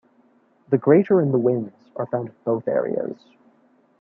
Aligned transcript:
The 0.69 0.79
greater 0.79 1.19
and 1.21 1.31
the 1.31 1.37
wins 1.37 1.73
are 1.95 2.07
found 2.07 2.29
in 2.29 2.35
both 2.43 2.67
areas. 2.67 3.19